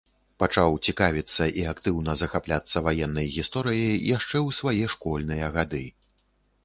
[0.43, 5.85] Пачаў цікавіцца і актыўна захапляцца ваеннай гісторыяй яшчэ ў свае школьныя гады.